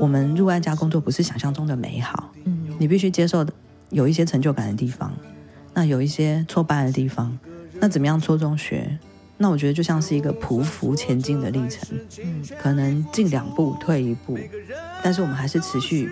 [0.00, 3.46] 我们入外家工作不是想象中的美好，嗯，你必须接受
[3.90, 5.12] 有一些成就感的地方，
[5.74, 7.38] 那有一些挫败的地方，
[7.78, 8.98] 那怎么样戳中学？
[9.36, 14.38] 那我觉得就像是一个匍匐前进的历程，嗯，可能进两步退一步，
[15.02, 16.10] 但是我们还是持续，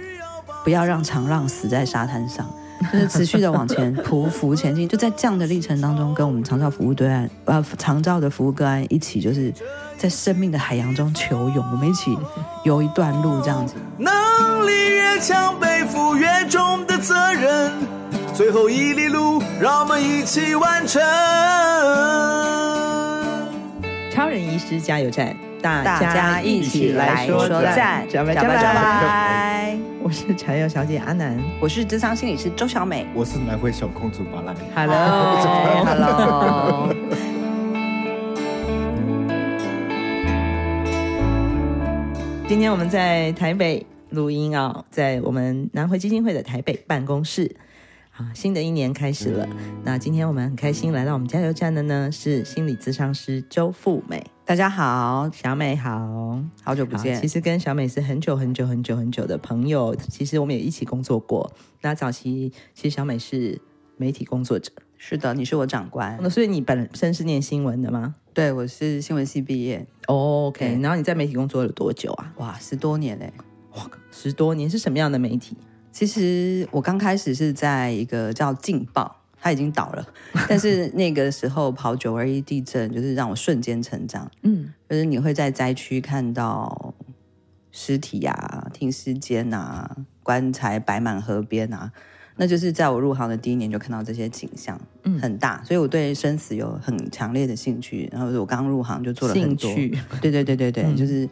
[0.62, 2.46] 不要让长浪死在沙滩上，
[2.92, 4.88] 就是持续的往前匍匐前进。
[4.88, 9.52] 就在这样的历程当中，跟我们长照服务对岸呃长照的服务个案一起，就是
[9.96, 12.16] 在生命的海洋中求泳，我们一起
[12.64, 13.74] 游一段路这样子。
[13.98, 17.72] 能力越强，背负越重的责任，
[18.34, 21.02] 最后一里路，让我们一起完成。
[24.12, 29.78] 超人医师加油站，大家一起来说赞，加油加油加油！
[30.02, 34.54] 我是柴油小姐阿南，我是智商心理师周小美，我是南回小公主巴拉。
[34.74, 36.94] Hello，Hello。
[42.46, 47.56] 今天我们在台北录音啊，在我们南回基金会的台北办公室。
[48.18, 49.48] 啊，新的一年开始了。
[49.84, 54.20] 那今天我们很开心来到我们加油站的呢，是心理咨商师周富美。
[54.44, 57.20] 大家好，小美好，好久不见。
[57.20, 61.48] 其实跟小美是很久很久很久很久的朋友，其实我们也一起工作过。
[61.80, 63.60] 那早期其实小美是
[63.96, 66.18] 媒体工作者，是的，你是我长官。
[66.20, 68.16] 那所以你本身是念新闻的吗？
[68.34, 69.86] 对，我是新闻系毕业。
[70.06, 72.32] Oh, OK，然后你在媒体工作了多久啊？
[72.38, 73.32] 哇，十多年嘞！
[73.76, 75.56] 哇，十多年是什么样的媒体？
[75.92, 80.06] 其实我刚开始是在一个叫《劲爆》，它已经倒了，
[80.48, 84.30] 但是那个时候跑九二一地震，就是让我瞬间成长。
[84.42, 86.94] 嗯，就是你会在灾区看到
[87.72, 91.90] 尸体啊、停尸间啊、棺材摆满河边啊，
[92.36, 98.08] 那就是在我入行的第一年就看到这些景象，嗯，很大，所以我对生死有很强烈的兴趣。
[98.12, 101.28] 然后我刚入行就做了很多，兴趣对对对对对， 嗯、就是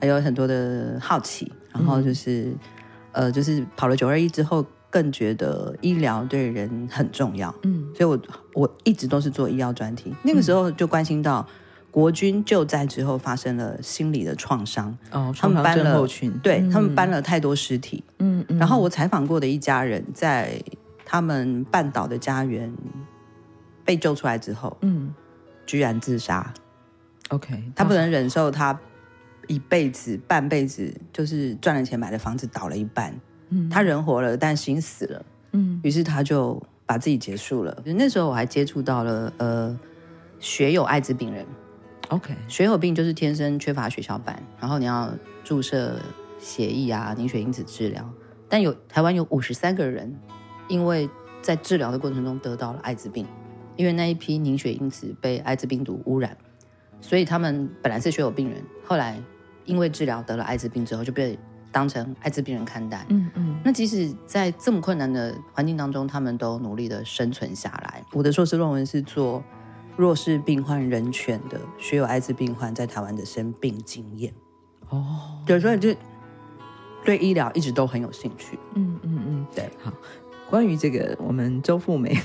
[0.00, 2.52] 还有很多的好奇，然后就是。
[3.14, 7.52] 嗯呃，就是跑了九二一之后，更觉得医疗对人很重要。
[7.62, 8.18] 嗯，所以我
[8.54, 10.14] 我一直都是做医药专题。
[10.22, 11.46] 那个时候就关心到
[11.90, 14.96] 国军救灾之后发生了心理的创伤。
[15.10, 16.06] 哦，他们搬了，
[16.42, 18.04] 对、嗯、他们搬了太多尸体。
[18.18, 18.58] 嗯嗯。
[18.58, 20.60] 然后我采访过的一家人，在
[21.04, 22.72] 他们半岛的家园
[23.84, 25.14] 被救出来之后，嗯，
[25.66, 26.52] 居然自杀。
[27.30, 28.78] OK，他不能忍受他。
[29.48, 33.14] 一辈子、半辈子，就是赚了钱买的房子倒了一半。
[33.50, 35.24] 嗯，他人活了，但心死了。
[35.52, 37.82] 嗯，于是他就把自己结束了。
[37.84, 39.78] 那时候我还接触到了呃，
[40.40, 41.46] 血友艾滋病人。
[42.08, 45.12] OK，血友病就是天生缺乏血小板，然后你要
[45.42, 46.00] 注射
[46.38, 48.08] 血液啊、凝血因子治疗。
[48.48, 50.14] 但有台湾有五十三个人，
[50.68, 51.08] 因为
[51.40, 53.26] 在治疗的过程中得到了艾滋病，
[53.76, 56.36] 因为那一批凝血因子被艾滋病毒污染，
[57.00, 59.22] 所以他们本来是血友病人，后来。
[59.64, 61.38] 因为治疗得了艾滋病之后，就被
[61.72, 63.04] 当成艾滋病人看待。
[63.08, 63.60] 嗯嗯。
[63.64, 68.04] 那即使在这么困难的环境当中，他们都努力的生存下来。
[68.12, 69.42] 我的硕士论文是做
[69.96, 74.32] 弱势病患人权的学有艾滋病患在台湾的生病经验。
[74.88, 75.42] 哦。
[75.44, 75.94] 对，所以就
[77.04, 78.58] 对医疗一直都很有兴趣。
[78.74, 79.46] 嗯嗯嗯。
[79.54, 79.68] 对。
[79.82, 79.92] 好，
[80.48, 82.16] 关于这个，我们周富美，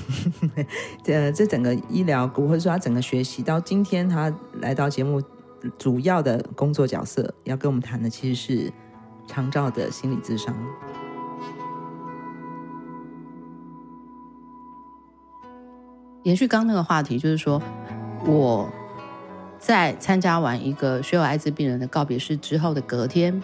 [1.02, 5.20] 这 这整个医疗，或者说他整个学习到今天，他来到节目。
[5.78, 8.72] 主要的工作角色要跟我们谈的其实是
[9.26, 10.54] 长照的心理智商。
[16.22, 17.60] 延续刚刚那个话题，就是说
[18.26, 18.68] 我
[19.58, 23.42] 在参加完一个血友艾滋病人的告别式之后的隔天，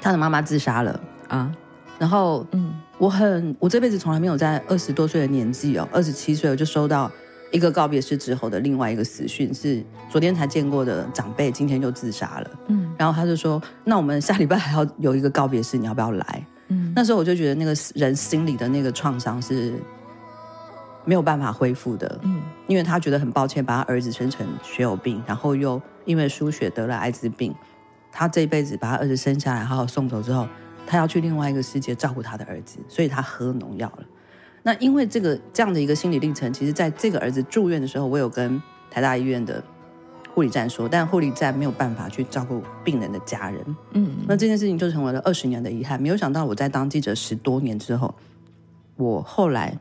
[0.00, 1.54] 他的妈妈自杀了啊。
[1.98, 7.10] 然后，嗯，我很，我这辈子从来没有在二十多岁的年纪哦，二十七岁我就收到。
[7.52, 12.50] 一个告别式之后的另外一个死讯是昨天才见过的长辈，今天就自杀了。
[12.68, 19.74] 嗯，然后他就说：“那我们下礼拜还要有一个告别式，你要不要来？”嗯，那时候我就觉得那个人心里的那个创伤是
[21.04, 22.18] 没有办法恢复的。
[22.22, 27.54] 嗯，因为他觉得很抱歉，把他儿子生成血友病，然后又因为输血得了艾滋病，
[28.10, 30.48] 他这一辈子把他儿子生下来，好好送走之后，
[30.86, 34.04] 他要去另外一个世界照顾他的儿子，所以他喝农药了。
[34.62, 39.62] 那因为这个这样的一个心理历程，其实在这个儿子住院的时候，我有跟台大医院的
[40.32, 43.76] 护理站说，但护理站没有办法去照顾病人的家人。
[43.92, 46.00] 嗯，那这件事情就成为了二十年的遗憾。
[46.00, 48.14] 没有想到我在当记者十多年之后，
[48.96, 49.76] 我后来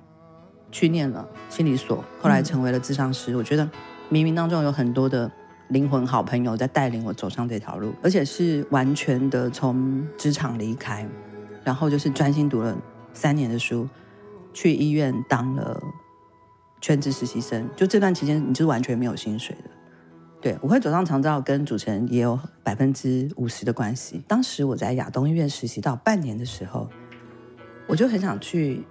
[0.72, 3.36] 去念了心理所，后来成为了智商师。
[3.36, 3.64] 我觉得
[4.10, 5.32] 冥冥当中有很多的
[5.68, 11.08] 灵魂好朋友在带领我走上这条路，而且是完全的从职场离开，
[11.64, 12.76] 然后就是专心读了
[13.14, 13.88] 三年的书。
[14.54, 15.82] 去医院当了
[16.80, 19.70] 全职实习生，就这段期间你是完全没有薪水的，
[20.42, 24.24] 对，我会走上长照跟主持人也有百分之五十的关系。
[24.28, 26.90] 当时我在亚东医院实习到半年的时候，
[27.88, 28.84] 我就很想去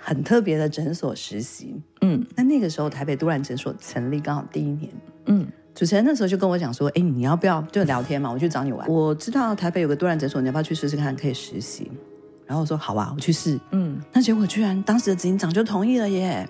[0.00, 1.82] 很特别的诊所实习。
[2.02, 4.90] 嗯，那那个时候台北都兰诊所成立刚好第一年。
[5.26, 8.30] 嗯，主持人那时候就跟我讲说：“哎，你要不要就聊天嘛？
[8.30, 8.88] 我去找你玩。
[8.88, 11.90] 我知道台北有个都兰诊所，你要不要去试试看可以实习？”
[12.48, 16.48] 然后我说：“好啊，我去试。”嗯，那结果居然当时的执行长就同意了耶。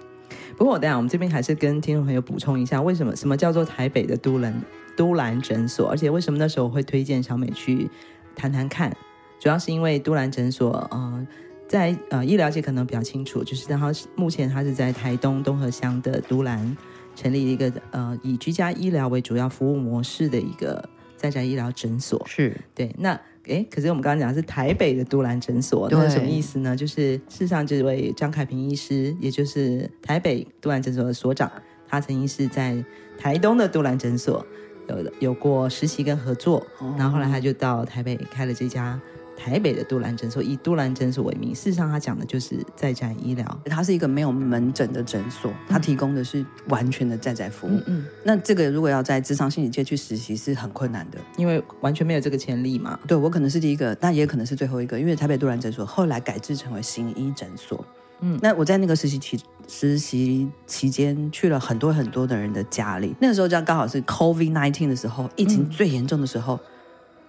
[0.57, 4.55] 不过我等下，我们这边还是跟听众朋友补充一下，为什么什么叫做台北的都兰
[4.97, 7.91] 都兰诊所，而且为什么那时候我会推荐小美去
[8.37, 8.97] 谈谈看，
[9.41, 11.27] 主要是因为都兰诊所，呃，
[11.67, 16.77] 在呃医疗界可能比较清楚，就是然后目前它是在台东东河乡的都兰
[17.17, 23.21] 成立一个呃以居家医疗为主要服务模式的一个在家医疗诊所，是对那。
[23.49, 26.77] 哎，可是我们刚刚讲的是台北的都兰诊所，那是什么意思呢？
[26.77, 31.51] 就是事实上，这位张凯平医师，也就是台北都兰诊所的所长，
[31.89, 32.85] 他曾经是在
[33.19, 34.47] 台东的都兰诊所
[34.89, 39.01] 有有过实习跟合作，哦、然后后来他就到台北开了这家。
[39.39, 47.71] 台北的杜兰诊所以杜兰诊所为名，事实上他讲的就是在宅医疗，它是一个没有门诊的诊所，它提供的是完全的在宅服务。
[47.71, 52.99] 嗯，嗯，那这个如果要在职场心理界去实习是很困难的，因为完全没有这个潜力嘛。
[53.07, 57.85] 对，我可能是第一个，但也可能是最后一个，因为台北杜兰诊所后来改制成为行医诊所。
[58.21, 59.39] 嗯，那我在那个实习期
[59.69, 66.61] 实习期间去了很多很多的人的家里，那个时候就刚好是 COVID nineteen 的时候，疫情最严重的时候，嗯、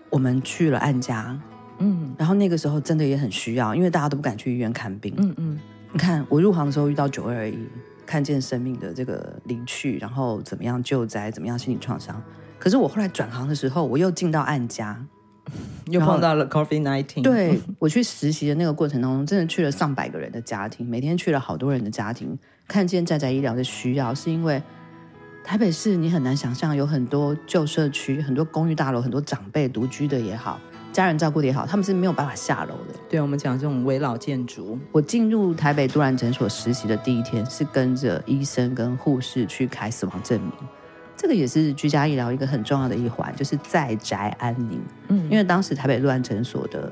[0.10, 1.40] 我们去了案家。
[1.80, 5.14] 嗯，然后那个时候真的也很需要，因为大家都不敢去医院看病。
[5.18, 5.60] 嗯嗯，
[5.92, 7.58] 你看我入行的时候遇到九二一，
[8.06, 12.22] 看见生命的这个离去，然后怎么样救灾，怎么样心理创伤。
[12.58, 15.06] 可是我后来转行的时候，我又进到案家，
[15.88, 17.22] 又碰到了 COVID-19。
[17.22, 22.38] 对，我去实习的那个过程当中，真的去了上百个人的家庭，每天去了好多人的家庭，
[22.68, 24.62] 看见在宅医疗的需要，是因为
[25.44, 30.60] 台北市你很难想象有很多旧社区、很多公寓大楼、很多长辈独居的也好。
[30.92, 33.00] 家人照顾的也好，他们是没有办法下楼的。
[33.08, 34.78] 对，我们讲这种危老建筑。
[34.92, 40.52] 我进入台北杜兰诊所实习的第一天，是跟着医生跟护士去开死亡证明。
[41.16, 44.82] 这个也是居家医疗一个很重要的一环，就是在宅安宁。
[45.10, 46.92] 嗯，因为当时台北杜兰诊所的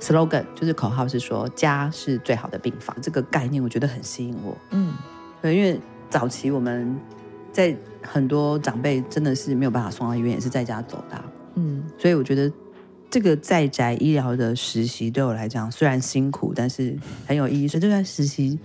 [0.00, 4.56] slogan 就是口号是说“家是最好的病房”，这个概念我觉得很吸引我。
[4.70, 4.94] 嗯，
[5.42, 5.78] 对，因为
[6.08, 6.98] 早期我们
[7.52, 11.24] 在很多长辈真的是没有办法送到医院，也是在家走的。
[11.56, 12.50] 嗯，所以我觉得。
[13.10, 16.96] 这个在宅医疗的实习对我来讲虽然辛苦，但是
[17.26, 17.66] 很有意义。
[17.66, 18.56] 所以这段实习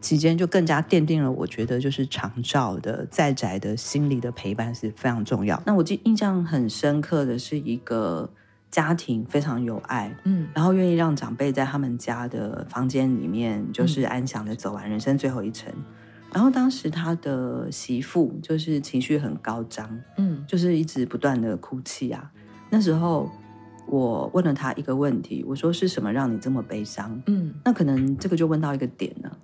[0.00, 5.60] 期间就更加奠定了，我觉得就是长照的在宅的心理的陪伴是非常重要。
[5.66, 8.30] 那我记印象很深刻的是一个
[8.70, 15.72] 家庭非常有爱，嗯，然后愿意让长辈在他们家的房间里面就是安详的走完人生最后一程。
[15.74, 15.84] 嗯，
[16.32, 22.30] 然后当时他的媳妇就是情绪很高涨，嗯，就是一直不断的哭泣啊。
[22.70, 23.28] 那时候。
[23.88, 27.20] 我问了他一个问题，我说，是什么让你这么悲伤？
[27.26, 29.38] 嗯，那可能这个就问到一个点了。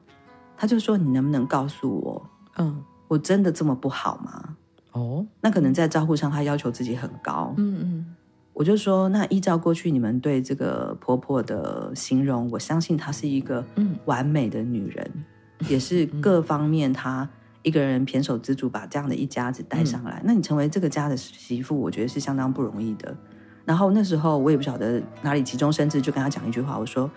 [0.57, 4.57] 他就说，你能不能告诉我，嗯，我真的这么不好吗？
[4.93, 7.53] 哦，那可能在照顾上他要求自己很高。
[7.57, 8.15] 嗯嗯，
[8.53, 13.65] 我就说，那依照过去你们对这个婆婆的形容，我相信她是一个
[14.05, 15.11] 完美的女人，
[15.59, 17.29] 嗯，也是各方面她
[17.63, 20.21] 一个人胼手胝足把这样的一家子带上来。
[20.21, 23.17] 嗯，那你成为这个家的媳妇，我觉得是相当不容易的。
[23.65, 27.11] 然后那时候我也不晓得哪里急中生智，就跟他讲一句话，我说：“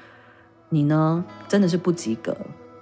[0.70, 2.36] 你呢，真的是不及格。”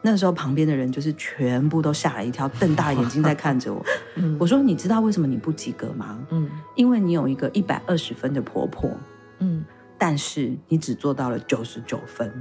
[0.03, 3.83] 那时候旁边的人就是全部都吓了一跳，瞪大眼睛在看着我。
[4.17, 6.19] 嗯、我说：“你知道为什么你不及格吗？
[6.29, 8.91] 嗯，因为你有一个一百二十分的婆婆，
[9.39, 9.65] 嗯，
[9.97, 12.31] 但是你只做到了九十九分。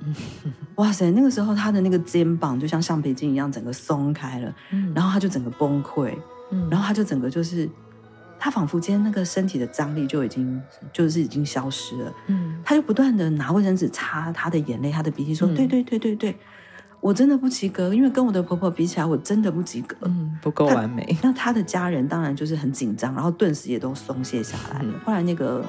[0.00, 0.12] 嗯，
[0.74, 1.08] 哇塞！
[1.12, 6.12] 那个时候他的那个肩膀就像橡皮筋一样，整个松开了，嗯，然后他就整个崩溃，
[6.50, 7.70] 嗯，然后他就整个就是。
[8.44, 16.36] 他仿佛今天那个身体的张力就已经就是已经消失了，嗯，他就不断的拿卫生纸擦他的眼泪、他的鼻涕，说：“嗯、对对对对对，
[17.00, 24.92] 我真的不及格，因为跟我的婆婆比起来，我真的不及格，嗯，不够完美。”那他的家人当然就是很紧张，然后顿时也都松懈下来了。
[24.92, 25.64] 嗯、后来那个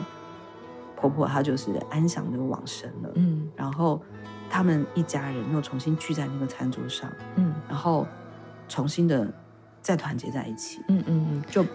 [0.98, 4.02] 婆婆她就是安详的往生了，嗯，然后
[4.50, 8.06] 他们一家人又重新聚在那个餐桌上，嗯，然后
[8.68, 9.34] 重新的
[9.82, 11.66] 再团结在一起，嗯嗯嗯，就。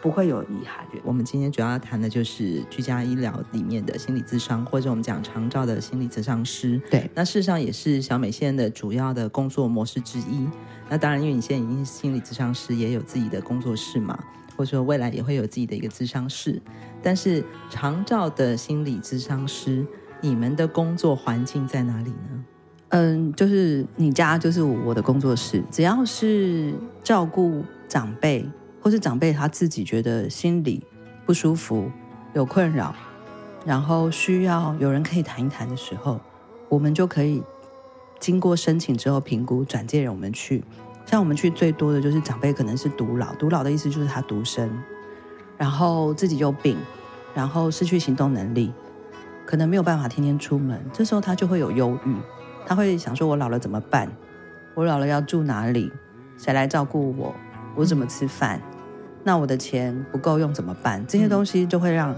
[0.00, 0.86] 不会有遗憾。
[1.02, 6.80] 我们今天主要谈的就是居家医疗里面的心理咨商，或者我们讲长照的心理咨商师。
[6.90, 10.46] 对，那事实上也是小美现在的主要的工作模式之一。
[10.88, 14.18] 那当然，因为你现在已经是心理咨商师，也有自己的工作室嘛，
[14.56, 16.60] 或者说未来也会有自己的一个咨商室。
[17.02, 19.84] 但是长照的心理咨商师，
[20.20, 22.44] 你们的工作环境在哪里呢？
[22.90, 26.72] 嗯，就是你家就是我的工作室，只要是
[27.02, 28.48] 照顾长辈。
[28.86, 30.80] 或是长辈他自己觉得心里
[31.24, 31.90] 不舒服、
[32.34, 32.94] 有困扰，
[33.64, 36.20] 然后需要有人可以谈一谈的时候，
[36.68, 37.42] 我们就可以
[38.20, 40.62] 经过申请之后评估，转介人我们去。
[41.04, 44.70] 像我们去最多的就是长辈可能是独老，独老的意思就是他独生，
[45.58, 46.78] 然后自己有病，
[47.34, 48.72] 然后失去行动能力，
[49.44, 52.14] 可能没有办法天天出门，这时候他就会有忧郁，
[52.64, 54.08] 他会想说：我老了怎么办？
[54.76, 55.90] 我老了要住哪里？
[56.38, 57.34] 谁来照顾我？
[57.74, 58.62] 我怎么吃饭？
[59.26, 61.04] 那我的钱不够用怎么办？
[61.08, 62.14] 这些东西就会让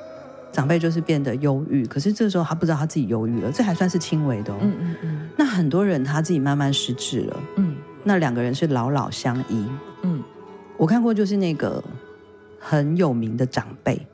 [0.53, 1.87] 长辈就是变得忧郁。
[1.87, 4.59] 可是这时候他不知道他自己忧郁了，这还算是轻微的哦。
[4.61, 5.31] 嗯嗯嗯。
[5.35, 7.41] 那很多人他自己慢慢失智了。
[7.57, 7.77] 嗯。
[8.05, 9.67] 那两个人是老老相依。
[10.03, 10.23] 嗯，
[10.77, 11.83] 我看过，就是那个
[12.61, 14.07] 很有名的长辈，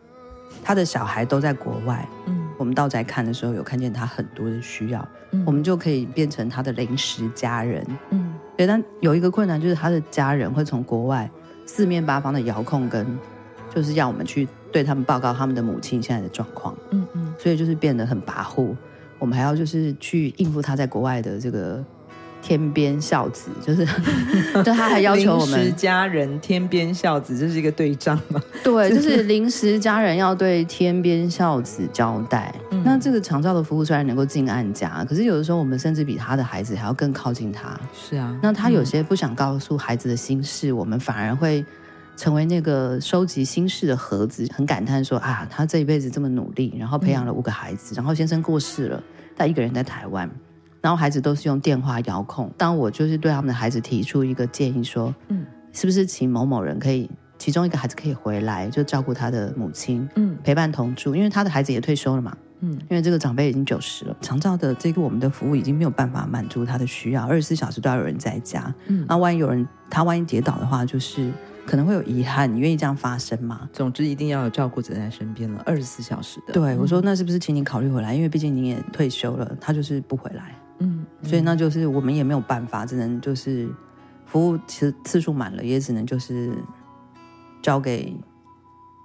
[0.63, 2.09] 他的小孩都在国外。
[2.27, 7.85] 嗯，我们到宅看的时候，有看见他很多的需要，嗯，我们就可以变成他的临时家人。
[8.11, 11.29] 嗯，对，但有一个困难，就是他的家人会从国外
[11.67, 13.07] 四面八方的遥控跟，
[13.75, 16.77] 就是要我们去对他们报告他们的母亲现在的状况。
[16.91, 18.75] 嗯嗯，所以就是变得很跋扈，
[19.19, 21.85] 我们还要就是去应付他在国外的这个。
[22.45, 23.87] 天边孝子就是，
[24.63, 28.39] 就他还要求我们临时家人天边孝子，这是一个对仗吗？
[28.63, 32.55] 对，就是临时家人要对天边孝子交代。
[32.71, 37.81] 嗯、那这个长照的服务虽然能够进案家，可是有的时候我们甚至比他的孩子还要更靠近他。
[37.95, 41.65] 是啊，那他有些不想告诉孩子的心事，嗯、我们反而会
[42.15, 44.47] 成为那个收集心事的盒子。
[44.55, 49.03] 很感叹说啊，他这一辈子这么努力，然后培养了五个孩子，嗯、然后先生过世了，
[49.35, 50.31] 他一个人在台湾。
[50.85, 52.53] 然后孩子都是用电话遥控。
[52.59, 71.33] 当我就是对他们的孩子提出一个建议说，嗯，是不是请某某人可以，其中一个孩子可以回来，就照顾他的母亲，嗯，陪伴同住，因为他的孩子也退休了嘛，嗯，因为这个长辈已经九十了，长照的这个我们的服务已经没有办法满足他的需要，二十四小时都要有人在家，嗯，那万一有人他万一跌倒的话，就是。
[71.67, 73.67] 可能会有遗憾，你愿意这样发生吗？
[73.73, 76.53] 总之一定要有照顾者在身边了，二十四小时的。
[76.53, 78.15] 对，我说，那是不是请你考虑回来？
[78.15, 80.55] 因为毕竟你也退休了，他就是不回来。
[80.79, 83.69] 嗯，所以那就是我们也没有办法，只能就是
[84.27, 86.53] 服务次次数满了，也只能就是
[87.63, 88.17] 交给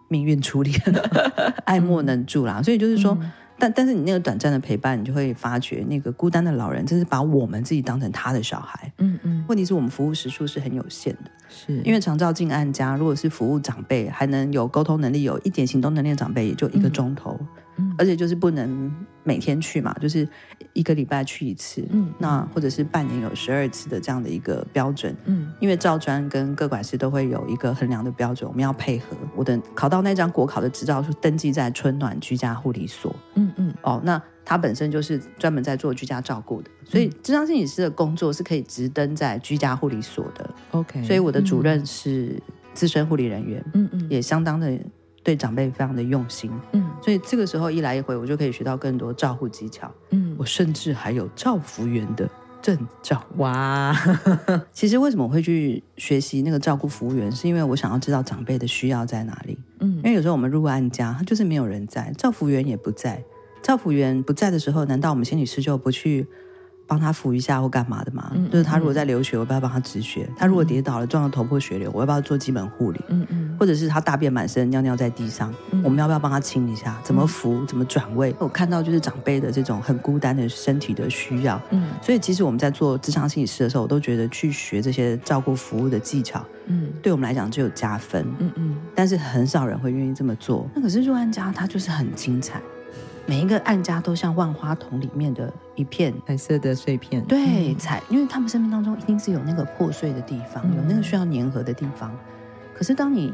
[0.08, 2.62] 命运处理了， 爱莫能助啦。
[2.62, 3.18] 所以就是说。
[3.22, 8.90] 嗯但但是你那个短暂的陪伴，你就会发觉那个孤单的老人，真是把我们自己当成他的小孩。
[9.00, 9.44] 嗯嗯。
[9.50, 17.38] 问题是我们服务时数是很有限的，是因为长照进案家，如果是服务长辈，还能有沟通能力、有一点行动能力的长辈，也就一个钟头。
[17.42, 17.48] 嗯
[17.98, 18.92] 而且就是不能
[19.24, 20.28] 每天去嘛，就是
[20.74, 29.18] 一个礼拜去一次，嗯，那或者是半年有十二次的这样的一个标准，嗯，因为照专跟各管师都会有一个衡量的标准，我们要配合。
[29.36, 42.42] 我的考到那张国考的执照是登记在春暖居家护理所，嗯嗯，哦，那他本身就是专门在做居家照顾的，所以咨商心理师的工作是可以直登在居家护理所的，OK，所以我的主任是
[42.74, 44.80] 资深护理人员，嗯嗯，也相当的。
[45.30, 52.28] 对长辈非常的用心，嗯，所以这个时候一来一回，我就可以学到更多照护技巧，嗯，我甚至还有照服员的
[52.64, 53.96] 证照，哇！
[54.74, 63.24] 其实为什么我会去学习那个照顾服务员，是因为我想要知道长辈的需要在哪里，嗯，因为有时候我们入案家，他就是没有人在，照服员也不在，
[63.62, 66.26] 照服员不在的时候，难道我们心理师就不去？
[66.90, 68.32] 帮他扶一下或干嘛的嘛？
[68.34, 70.26] 嗯、就是他如果在流血，我要不要帮他止血？
[70.28, 73.00] 嗯、他如果跌倒了，撞到头破血流，我要不要做基本护理？
[73.10, 73.56] 嗯嗯。
[73.60, 77.00] 或者是他大便满身，尿尿在地上，嗯、我们要不要帮他清一下？
[77.04, 77.64] 怎么扶？
[77.66, 78.36] 怎么转位？
[78.40, 81.62] 我看到就是长辈的这种很孤单的身体的需要。
[81.70, 81.90] 嗯。
[82.02, 88.26] 所以其实我们在做咨商心理师的时候，我都觉得去学这些照顾服务的技巧，嗯，对我们来讲就有加分。
[88.40, 88.76] 嗯嗯。
[88.96, 90.68] 但是很少人会愿意这么做。
[90.74, 92.60] 那可是入安家，他就是很精彩。
[93.30, 102.12] 每一个案家都像万花筒里面的一片彩色的碎片，对，彩，因为他们生命当中一定是有那个破碎的地方，有那个需要粘合的地方。
[102.74, 103.32] 可是当你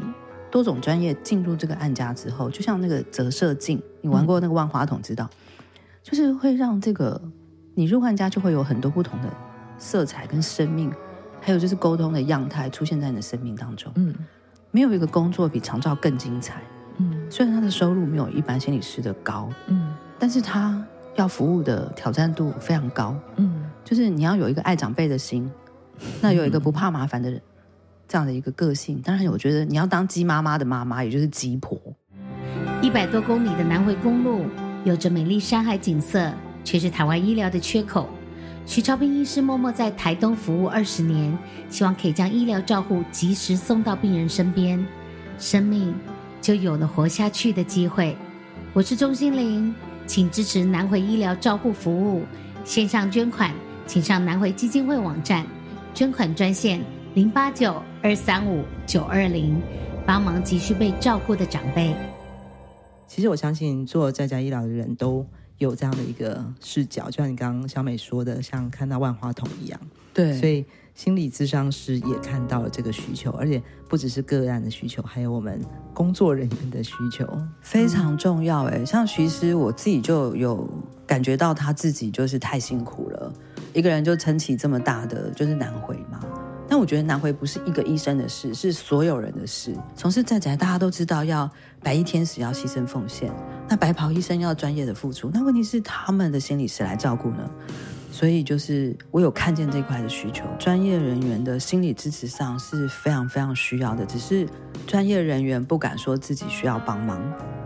[0.52, 5.30] 多种专业进入这个案家之后，就像那个折射镜，你玩过那个万花筒知道，
[6.04, 7.22] 就是会让这个
[7.74, 9.30] 你入案家就会有很多不同的
[9.78, 10.92] 色彩跟生命，
[11.40, 13.90] 还有就是沟通的样态出现在你的生命当中。
[13.96, 14.14] 嗯，
[14.72, 16.62] 没有一个工作比长照更精彩。
[16.98, 20.84] 嗯，虽然他的收入没有一般心理师的高，嗯，但是他
[21.16, 25.50] 要服务的挑战度非常高，嗯，就是你要有一个爱长辈的心，
[26.22, 27.42] 那有一个不怕麻烦的人，
[28.08, 29.02] 这样的一个个性。
[29.02, 31.80] 当然，我觉得你要当鸡妈妈的妈妈，也就是鸡婆。
[32.82, 34.46] 一百多公里的南回公路，
[34.84, 36.32] 有着美丽山海景色，
[36.64, 38.08] 却是台湾医疗的缺口。
[38.68, 41.38] 徐超斌医师默默在台东服务二十年，
[41.70, 44.84] 希望可以将医疗照护及时送到病人身边，
[45.38, 45.94] 生命。
[46.46, 48.16] 就有了活下去的机会。
[48.72, 49.74] 我是钟欣凌，
[50.06, 52.22] 请支持南回医疗照护服务，
[52.64, 53.52] 线上捐款，
[53.88, 55.44] 请上南回基金会网站，
[55.96, 56.80] 捐款专线
[57.16, 59.60] 零八九二三五九二零
[60.06, 61.92] 帮忙急需被照顾的长辈。
[63.08, 65.26] 其实我相信做在家医疗的人都
[65.58, 69.80] 有这样的一个视角，就像你刚刚小美说的，像看到万花筒一样。
[70.14, 75.60] 对，所以心理咨商师也看到了这个需求，而且不只是个案的需求，还有我们
[75.94, 77.28] 工作人员的需求，
[77.62, 78.64] 非常重要。
[78.66, 80.68] 哎，像徐师，我自己就有
[81.06, 83.34] 感觉到他自己就是太辛苦了，
[83.74, 86.20] 一个人就撑起这么大的就是难回嘛。
[86.68, 89.76] 但我觉得南回不是一个医生的事，是所有人的事。
[89.96, 91.50] 从事在宅，大家都知道要
[91.82, 93.32] 白衣天使要牺牲奉献，
[93.70, 95.30] 那白袍医生要专业的付出。
[95.34, 97.50] 那问题是他们的心理师来照顾呢？
[98.12, 104.06] 所以就是我有看见这块的需求，专业人员的心理支持上是非常非常需要的。
[104.06, 104.48] 只是
[104.88, 107.22] 专业人员不敢说自己需要帮忙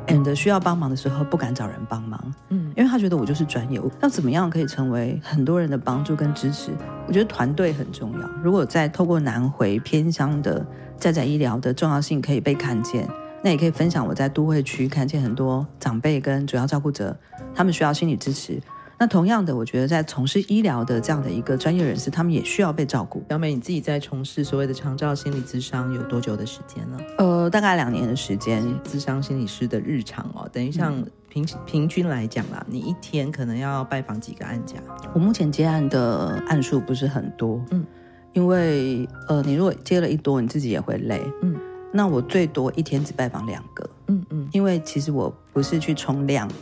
[0.09, 2.33] ，and 需要帮忙的时候不敢找人帮忙。
[2.49, 6.71] 嗯，因为他觉得我就是专业，要怎么样可以成为很多人的帮助跟支持？
[7.07, 8.29] 我觉得团队很重要。
[8.43, 10.65] 如果在透过南回偏乡的
[10.97, 13.07] 在在医疗的重要性可以被看见，
[13.43, 17.17] 那也可以分享我在都会区看见很多长辈跟主要照顾者，
[17.55, 18.61] 他们需要心理支持。
[18.99, 23.23] 那同样的，我觉得在从事医疗的这样的一个专业人士，他们也需要被照顾。
[23.29, 26.99] 小美，你自己在从事所谓的长照心理咨商有多久的时间了？
[27.17, 28.61] 呃，大概两年的时间。
[28.83, 34.75] 咨商心理师的日常哦，等于像平、嗯、平均来讲啦，你一天可能要拜访几个案家？
[35.13, 37.85] 我目前接案的案数不是很多，嗯，
[38.33, 41.55] 因为呃，你如果接了一多，你自己也会累，嗯。
[41.91, 46.53] 那我最多一天只拜访两个，嗯嗯，因为其实我不是去冲量，嗯。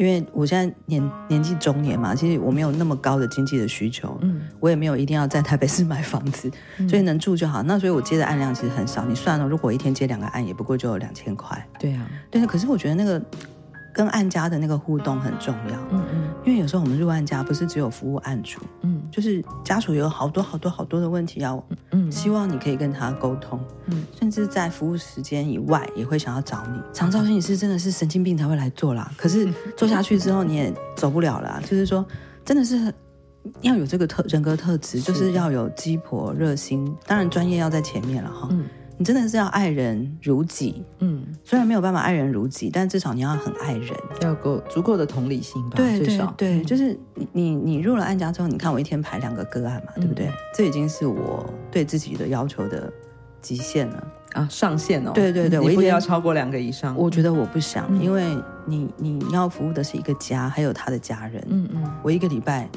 [0.00, 7.62] 因为我现在年年纪中年嘛，其实我没有那么高的经济的需求，嗯，我也没有一定要在台北市买房子，嗯，所以能住就好。
[7.62, 9.04] 那所以我接的案量其实很少。
[9.04, 11.62] 你算了，如果一天接两个案，也不过就有两千块。
[11.78, 12.46] 对啊，对。
[12.46, 13.20] 可是我觉得那个。
[13.92, 26.80] 跟案家的那个互动很重要，嗯嗯，因为有时候我们入案家不是只有服务案主，嗯，就是家属有好多好多好多的问题要，嗯，希望你可以跟他沟通，嗯，甚至在服务时间以外也会想要找你。
[26.92, 32.04] 长照心理师真的是神经病才会来做啦， 可是做下去之后你也走不了了，就是说
[32.44, 32.92] 真的是
[33.62, 35.30] 要有这个特人格特质，就是。
[35.30, 38.64] 要有鸡婆热心，当然专业要在前面了哈，嗯。
[39.00, 43.88] 你真的是要爱人如己，嗯，虽然没有办法爱人如己，但至少你要很爱人，
[44.20, 45.76] 要够足够的同理心吧。
[45.76, 50.30] 对对对，对，就是你你你入了案家之后，你看我一天排两个个案嘛，嗯、对不对？
[50.54, 52.92] 这已经是我对自己的要求的
[53.40, 55.12] 极限了啊，上限哦。
[55.14, 56.94] 对对对，我一定要超过两个以上。
[56.94, 58.36] 我觉得我不想，嗯、因为
[58.66, 61.42] 你你要服务的是一个家，还有他的家人。
[61.48, 62.68] 嗯嗯，我一个礼拜。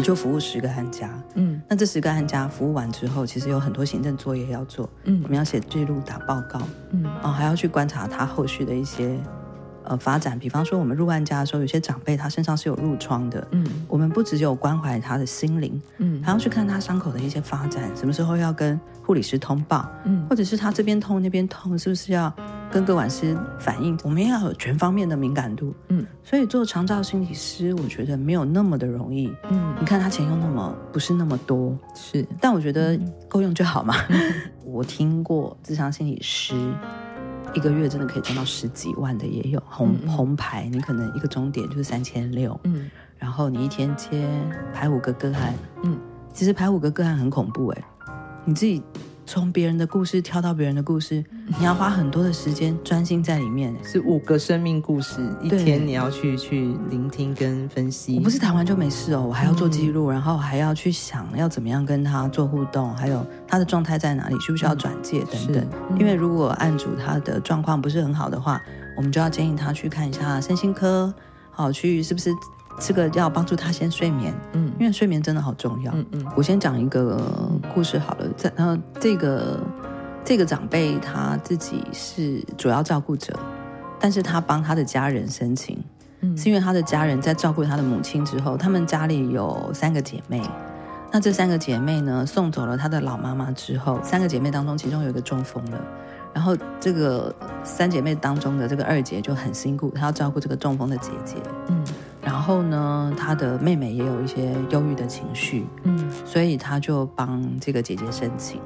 [0.00, 6.58] 也就服务十个案家，嗯，那这十个案家服务完之后，其实有很多行政作业要做，嗯，我们要写记录、打报告，
[6.92, 9.14] 嗯，哦，还要去观察他后续的一些
[9.90, 10.38] 呃发展。
[10.38, 22.32] 比方说，我们入万家的时候，有些长辈他身上是有褥疮的，嗯，我们不只有关怀他的心灵，嗯，还要去看他伤口的一些发展，什么时候要跟护理师通报，嗯，或者是他这边痛那边痛，是不是要？
[22.72, 25.74] 跟个管师反映，我们要有全方面的敏感度。
[25.88, 29.26] 嗯，所以做长照心理师，我觉得没有那么的容易。
[29.50, 32.96] 嗯，你看他钱又那么不是那么多，是，但我觉得
[33.28, 33.96] 够用就好嘛。
[34.08, 34.20] 嗯、
[34.64, 36.54] 我听过智商心理师
[37.54, 42.58] 一个月真的可以赚到十几万的也有，红、嗯、红牌你可能一个钟点就是三千六。
[42.64, 44.28] 嗯，然后你一天接
[44.72, 45.98] 排五个个案，嗯，
[46.32, 47.84] 其实排五个个案很恐怖哎，
[48.44, 48.82] 你自己。
[49.30, 51.24] 从别人的故事跳到别人的故事，
[51.56, 53.72] 你要花很多的时间专心在里面。
[53.84, 58.16] 是五个生命故事，一天你要去去聆听跟分析。
[58.16, 65.64] 我不是谈完就没事哦，我还要做记录，嗯、然后还要去想要怎么样跟他做互动，还有他的状态在哪里，需不需要转介等等。
[65.90, 68.60] 嗯、因为如果案主他的状况不是很好的话，
[68.96, 71.14] 我们就要建议他去看一下身心科，
[71.52, 72.32] 好去是不是？
[72.80, 76.26] 这个要帮助他先睡眠，嗯，因为睡眠真的好重要，嗯嗯。
[76.34, 77.20] 我先讲一个
[77.74, 79.60] 故事好了，在然后这个
[80.24, 83.38] 这个长辈他自己是主要照顾者，
[84.00, 85.78] 但是他帮他的家人申请，
[86.20, 90.42] 嗯，是因为他的家人在照顾他的母亲之后，他们家里有三个姐妹，
[91.12, 95.78] 那这三个姐妹呢送走了他的老妈妈之后，三个姐妹当中其中有一个中风了，
[96.34, 101.36] 然后这个三姐妹当中的这个二姐就很辛苦，她要照顾这个中风的姐姐，
[101.68, 101.84] 嗯。
[102.22, 108.60] 然后呢，她的妹妹也有一些忧郁的情绪，嗯，所以她就帮这个姐姐申请，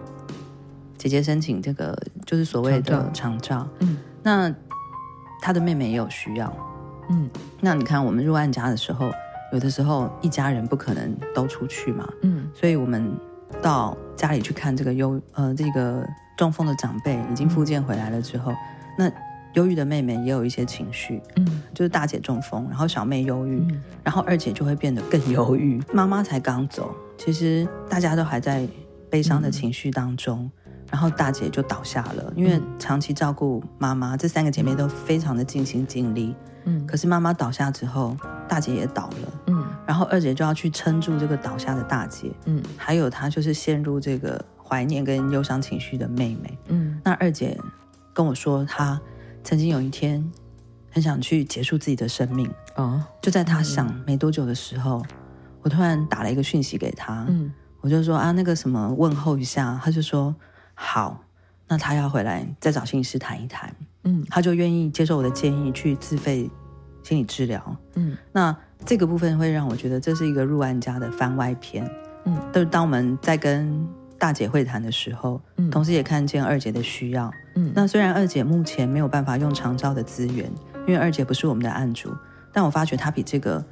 [0.99, 1.97] 姐姐申请这个
[2.27, 4.53] 就是所谓的长照，嗯，那
[5.41, 6.53] 她的妹妹也有需要，
[7.11, 9.09] 嗯，那你看我们入案家的时候，
[9.53, 13.17] 有的时候一家人不可能都出去嘛，嗯，所以我们
[13.63, 18.57] 到家里去看这个忧呃这个中风的长辈已经复健回来了之后，嗯、
[18.99, 19.13] 那。
[19.55, 25.81] 忧郁的妹妹也有一些情绪，嗯，就是大姐中风，然后小妹忧郁，嗯、然后二姐就会变得更忧郁。
[25.93, 28.67] 妈妈才刚走，其实大家都还在
[29.09, 30.51] 悲伤的情绪当中。
[30.65, 36.35] 嗯、然后大姐就倒下了，因为长期照顾妈妈，这三个姐妹都非常的尽心尽力。
[36.65, 38.17] 嗯，可是妈妈倒下之后，
[38.49, 39.54] 大姐也倒了。
[39.85, 42.33] 嗯，然后二姐就要去撑住这个倒下的大姐。
[42.47, 46.59] 嗯，还有她就是陷入这个怀念跟忧伤情绪的妹妹。
[46.69, 47.59] 嗯，那二姐
[48.13, 49.01] 跟我说，她
[49.43, 50.25] 曾经有一天
[50.91, 52.51] 很想去结束自己的生命。
[52.77, 55.05] 哦，就在她想没多久的时候，
[55.63, 57.25] 我突然打了一个讯息给她。
[57.29, 60.35] 嗯，我就说啊，那个什么问候一下，她就说
[60.75, 61.23] 好，
[61.69, 63.75] 那她要回来再找心理师谈一谈。
[64.05, 66.51] 嗯，她就愿意接受我的建议去自费
[67.03, 67.77] 心理治疗。
[67.95, 71.89] 嗯，那这个部分会让我觉得这是一个入案家的番外篇。
[72.25, 73.87] 嗯，就是当我们在跟
[74.19, 77.31] 大姐会谈的时候，嗯，同时也看见二姐的需要。
[77.55, 80.51] 嗯，那虽然二姐目前没有办法用长照的资源，
[80.87, 82.11] 因为二姐不是我们的案主，
[82.53, 83.63] 但我发觉她比这个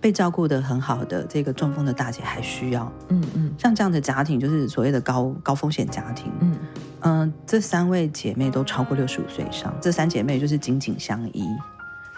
[0.00, 2.90] 被照顾的很好的这个中风的大姐还需要。
[3.08, 6.32] 嗯嗯，像这样的家庭就是所谓的高高风险家庭。
[6.40, 6.56] 嗯。
[7.04, 11.44] 嗯、呃，这三位姐妹都超过六十五岁以上，这三姐妹就是紧紧相依，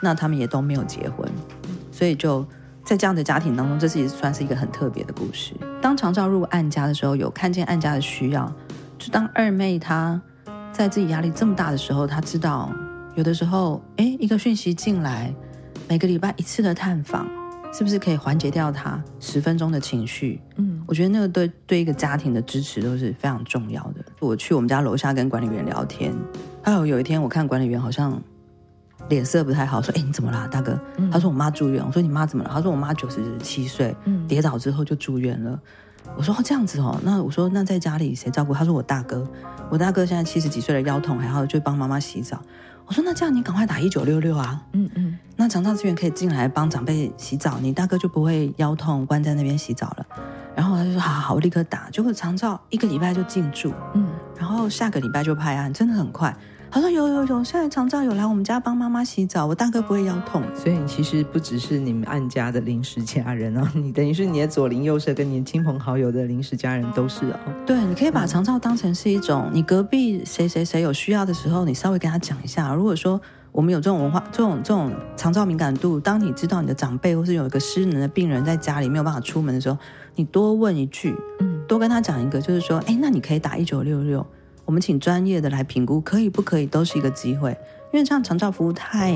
[0.03, 1.27] 那她们也都没有结婚，
[1.95, 2.45] 所以就
[2.85, 5.55] 在这样的家庭当中，这是也算是一个很特别的故事。
[5.81, 8.53] 当常照入案家的时候，有看见案家的需要，
[8.99, 10.21] 就当二妹她
[10.73, 12.73] 在自己压力这么大的时候，她知道
[13.15, 15.33] 有的时候，哎，一个讯息进来，
[15.89, 17.29] 每个礼拜一次的探访。
[17.77, 20.41] 是不是可以缓解掉她十分钟的情绪？
[20.55, 24.05] 嗯，我觉得那个对对一个家庭的支持都是非常重要的。
[24.21, 26.15] 我去我们家楼下跟管理员聊天，
[26.63, 28.23] 还有有一天我看管理员好像
[29.09, 33.95] 脸色不太好，说：“哎，你怎么啦，大哥？”嗯、他说：“我妈住院。”我说：“你妈怎么了？”他说：“我妈九十七岁，
[34.29, 35.59] 跌倒之后就住院了。”
[36.17, 39.27] 我说：“哦，这样子哦。”那我说：“那在家里谁照顾？”他说：“我大哥，
[39.71, 42.41] 我大哥现在七十几岁了腰痛，还要就帮妈妈洗澡。”
[42.87, 44.63] 我说，那这样你赶快打一九六六啊！
[44.73, 50.07] 嗯嗯，那长照资源可以进来帮长辈洗澡，你大哥就不会腰痛关在那边洗澡了。
[50.55, 51.89] 然后他就说，好好好，我立刻打。
[51.89, 54.07] 结果长照一个礼拜就进驻，嗯，
[54.39, 56.37] 然后下个礼拜就派案，真的很快。
[56.75, 60.43] 他说有有有，现在常照有来我们家帮妈妈洗澡，我大哥不会腰痛。
[60.57, 67.39] 所以其实不只是你们案家的临时家人哦，你等于是你的左邻右舍跟你亲朋好友的临时家人都是哦。
[67.65, 72.75] 对，你可以把长照当成是一种，你隔壁谁谁谁有需要的时候，你稍微跟他讲一下。
[72.75, 73.21] 如果说
[73.53, 79.79] 我们有这种文化，这种这种长照敏感度，当你知道你的长辈或是有一个失能的病人在家里没有办法出门的时候，
[80.17, 84.27] 你多问一句，嗯，多跟他讲一个，就是说，哎，那你可以打一九六六。
[84.65, 87.51] 我们请专业的来评估，可以不可以都是一个机会，
[87.93, 89.15] 因为这样长照服务太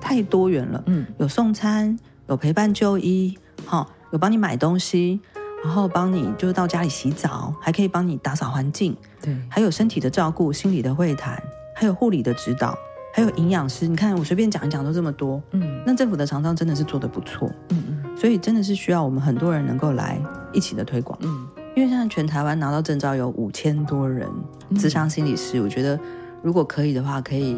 [0.00, 1.96] 太多元了，嗯，有送餐，
[2.28, 5.20] 有陪伴就医，好，有帮你买东西，
[5.64, 11.40] 然后帮你就是到家里洗澡，还可以帮你打扫环境，对，还有身体的照顾、心理的会谈，
[11.76, 12.76] 还有护理的指导，
[13.14, 13.86] 还有营养师。
[13.86, 20.20] 你看我随便讲一讲都这么多，嗯，那政府的长照真的是做的不错，嗯嗯，所以真的是需要我们很多人能够来
[20.52, 21.46] 一起的推广，嗯。
[21.74, 24.28] 因为现在全台湾拿到证照有五千多人，
[24.76, 25.98] 智商心理师，我觉得
[26.42, 27.56] 如果可以的话，可以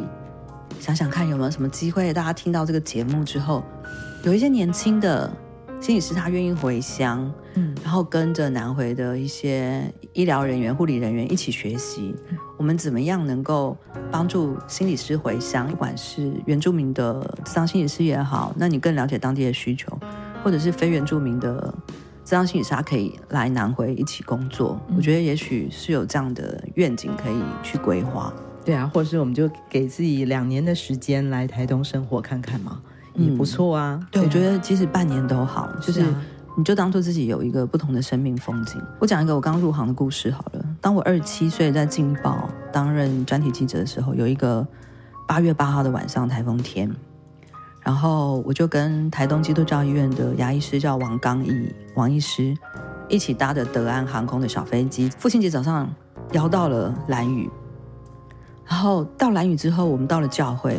[0.79, 3.65] 想想看有没有什么机会，大家听到这个节目之后，
[4.23, 5.29] 有一些年轻的
[5.81, 12.15] 心理师他愿意回乡，嗯，然后跟着南回的一些医疗人员、护理人员一起学习，
[12.57, 13.77] 我们怎么样能够
[14.13, 15.67] 帮助心理师回乡？
[15.67, 19.99] 不管是原住民的智商心理师也好，那你更了解当地的需求，
[20.45, 21.75] 或者是非原住民的。
[22.25, 28.33] 咨商心理师他可以来南回一起工作，嗯、我觉得也许是有这样的愿景可以去规划。
[28.65, 32.81] 对啊，或者是我们就给自己两年的时间来台东生活看看嘛，
[33.15, 34.01] 也不错啊。
[34.11, 36.03] 对，对啊、我觉得即使半年都好，就是
[36.57, 38.81] 你就当做自己有一个不同的生命风景。
[38.99, 40.65] 我讲一个我刚入行的故事好了。
[40.81, 44.67] 当我二十七岁在《劲报》担任专题记者的时候，有一个
[45.29, 46.91] 八月八号的晚上台风天。
[47.85, 52.57] 然后我就跟台东基督教医院的牙医师叫王刚义王医师
[53.09, 55.89] 一起搭着德安航空的小飞机，父亲节早上
[56.33, 57.49] 摇到了兰屿，
[58.67, 60.79] 然后到兰屿之后，我们到了教会，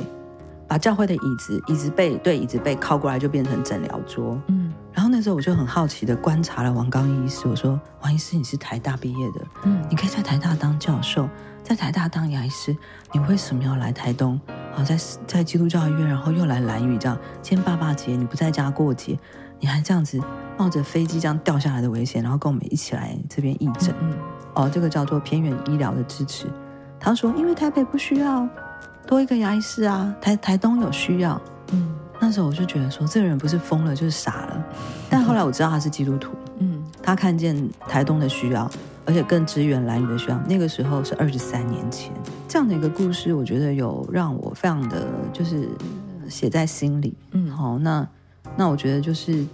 [0.67, 4.35] 把教会的椅子椅子背对椅子背靠过来，就变成诊疗桌。
[4.47, 11.29] 嗯，然后那时候我就很好奇的观察了王刚毅医师，我说：“王医师，你是台大毕业的，嗯，你可以在台大当教授，
[11.61, 12.75] 在台大当牙医师，
[13.13, 14.41] 你为什么要来台东？”
[14.75, 17.17] 好，在在基督教医院，然后又来兰屿，这样。
[17.41, 19.17] 今天爸爸节，你不在家过节，
[19.57, 20.19] 你还这样子
[20.57, 23.95] 冒着飞机这样掉下来的危险，然后跟我们一起来这边义诊。
[24.01, 24.13] 嗯，
[24.53, 26.47] 哦，这个叫做偏远医疗的支持。
[26.99, 28.45] 他说，因为台北不需要
[29.07, 31.39] 多一个牙医师啊，台台东有需要。
[31.71, 34.65] 嗯，那时候我就觉得说，这个人不是疯了就是傻了。
[35.09, 36.33] 但后来我知道他是基督徒。
[36.59, 36.74] 嗯，
[37.05, 37.55] 他看见
[37.87, 38.69] 台东的需要。
[39.07, 42.11] 而且更支援兰屿的需要，那个时候是二十三年前，
[42.47, 45.69] 这样的一个故事，我觉得有让我非常的就是
[46.27, 47.15] 写在心里。
[47.29, 48.07] 嗯，好，那
[48.57, 49.45] 那我觉得就是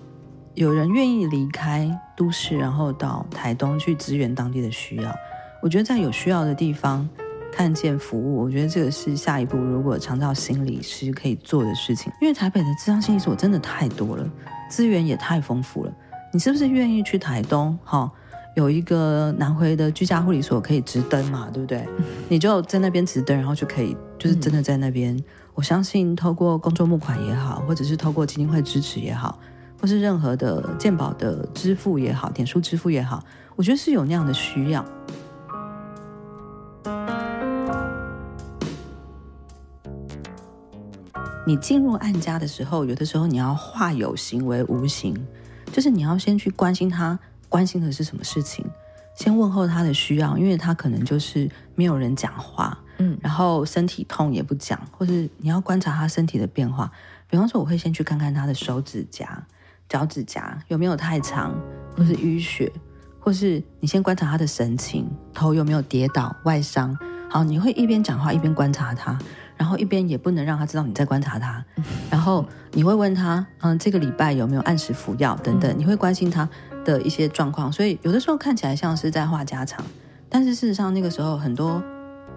[0.53, 5.13] 有人愿意离开都市，然后到台东去支援当地的需要，
[5.61, 7.05] 我觉得在有需要的地方
[7.51, 12.09] 看见服务，我觉得这个是下一步如果长照心理师可以做的事情。
[12.21, 14.25] 因为台北的智商心理所真的太多了，
[14.69, 15.91] 资源也太丰富了。
[16.33, 17.77] 你是不是愿意去台东？
[17.83, 18.09] 哈，
[18.55, 21.87] 有一个南回的居家护理所可以直登嘛，对不对？
[22.29, 25.15] 你就在那边直登，然后就可以就是真的在那边。
[25.15, 29.37] 嗯、我相信透过公众募款也好，或者是透过基金会支持也好。
[29.81, 33.23] 或是任何的健保的支付也好，点数支付也好，
[33.55, 34.85] 我觉得是有那样的需要。
[41.47, 45.15] 你进入案家的时候，有的时候你要化有形为无形，
[45.71, 47.17] 就是你要先去关心他，
[47.49, 48.65] 关心的是什么事情，
[49.15, 56.91] 先问候他的需要，因为他可能就是没有人讲话，嗯，然后身体痛也不讲，或是你要观察他身体的变化。
[57.27, 59.41] 比方说，我会先去看看他的手指甲。
[59.89, 61.53] 脚趾甲有没有太长，
[61.97, 62.71] 或是淤血，
[63.19, 66.97] 或是你先观察他的神情，头有没有跌倒、外伤。
[67.29, 69.19] 好，你会一边讲话一边观察他，
[69.61, 71.63] 然后一边也不能让他知道你在观察他。
[72.09, 76.49] 然后你会问他，嗯，这个礼拜有没有按时服药等等，你会关心他
[76.83, 77.71] 的一些状况。
[77.71, 79.85] 所以有的时候看起来像是在话家常，
[80.27, 81.79] 但是事实上那个时候很多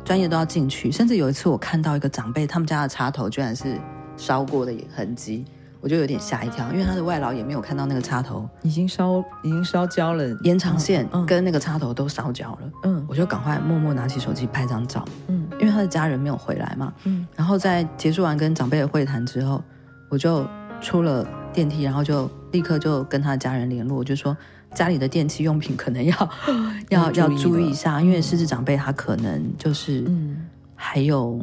[0.05, 0.93] 专业都要进去。
[0.93, 3.81] 甚至有一次我看到一个长辈，他们家的插头居然是
[4.19, 5.47] 烧过的痕迹。
[5.85, 8.49] 我就有点吓一跳，因为他的外劳也没有看到那个插头。
[8.63, 12.73] 已经烧，已经烧焦了，延长线跟那个插头都烧焦了。
[12.85, 15.05] 嗯，我就赶快默默拿起手机拍张照。
[15.27, 16.91] 嗯，因为他的家人没有回来嘛。
[17.05, 19.63] 嗯，然后在结束完跟长辈的会谈之后，
[20.09, 20.49] 我就
[20.81, 24.35] 出了电梯，然后就立刻就跟他的家人联络，我就说
[24.73, 26.31] 家里的电器用品可能要
[26.89, 30.47] 要要注意一下，因为失智长辈他可能就是嗯。
[30.77, 31.41] 还有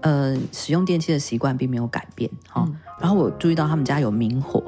[0.00, 2.64] 呃使用电器的习惯并没有改变哈。
[2.66, 4.60] 嗯然后我注意到他们家有明火，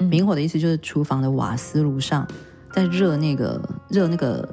[0.00, 2.26] 明火的意思就是厨房的瓦斯炉上
[2.72, 4.46] 在热那个热那个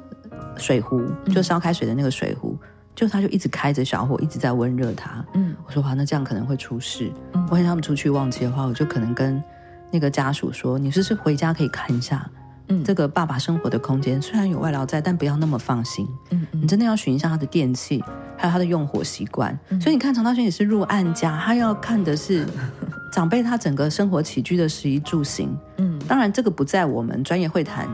[0.56, 1.02] 水壶，
[1.34, 2.56] 就烧开水的那个水壶，
[2.94, 5.24] 就他就一直开着小火，一直在温热它。
[5.34, 7.10] 嗯，我说哇，那这样可能会出事。
[7.32, 9.42] 嗯，万一他们出去忘记的话，我就可能跟
[9.90, 12.30] 那个家属说，你是不是回家可以看一下。
[12.68, 16.08] 嗯，这个爸爸生活的空间虽然有外劳在，但不要那么放心。
[16.30, 18.02] 嗯，你真的要寻一下他的电器，
[18.36, 19.58] 还有他的用火习惯。
[19.68, 22.46] 嗯，所以你看，常大轩也是入案家，他要看的是
[23.12, 25.54] 长辈他整个生活起居的食衣住行。
[25.76, 27.86] 嗯，当然这个不在我们专业会谈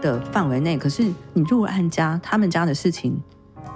[0.00, 0.76] 的范围内。
[0.76, 3.18] 可是你入案家，他们家的事情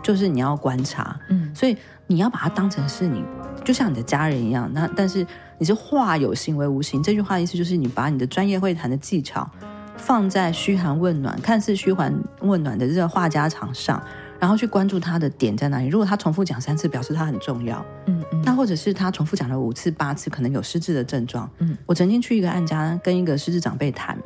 [0.03, 1.19] 就是你要观察。
[1.31, 3.25] 嗯，所以你要把它当成是你，
[3.65, 4.71] 就像你的家人一样。
[4.73, 5.27] 那但是
[5.59, 9.49] 你是化有形为无形，这句话的意思就是你把你的专业会谈的技巧。
[9.97, 14.01] 放在嘘寒问暖、看似嘘寒问暖的这个话家常上，
[14.39, 15.89] 然后去关注他的点在哪里。
[15.89, 17.85] 如果他重复讲三次，表示他很重要。
[18.07, 18.43] 嗯嗯。
[18.45, 21.51] 那或者是他重复讲了五次、八次，可能有失智的症状。
[21.59, 21.77] 嗯。
[21.87, 24.17] 我曾经去一个案家跟一个失智长辈谈，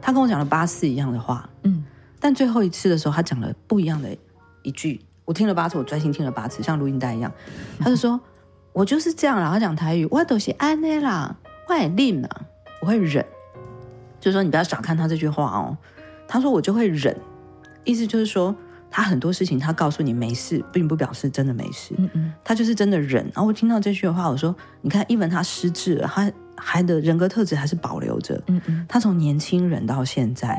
[0.00, 1.48] 他跟我讲了八次一样的话。
[1.62, 1.84] 嗯。
[2.18, 4.08] 但最后一次的时候，他讲了不一样的
[4.62, 5.00] 一句。
[5.24, 7.30] 我听了八次，我专心听了八次，像录音带一样。
[7.78, 8.20] 他就说：“嗯、
[8.72, 11.36] 我就是这样啦。”他讲台语，我都是安内啦，
[11.68, 12.28] 我很吝呐，
[12.80, 13.24] 我会忍。
[14.20, 15.76] 就是说，你不要小看他这句话哦。
[16.26, 17.16] 他说：“我就会忍。”
[17.84, 18.54] 意思就是说，
[18.90, 21.94] 他很多事情他告诉你没事，并不表示真的没事。
[21.96, 23.24] 嗯嗯，他就是真的忍。
[23.34, 28.40] 然后我听到这句话，我说：“你看，一文他失智了，他还的人格特质还是保留着。
[28.48, 30.58] 嗯嗯，他从年轻人到现在，